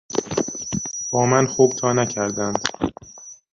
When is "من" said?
1.25-1.47